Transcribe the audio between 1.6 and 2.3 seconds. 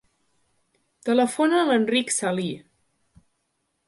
a l'Enric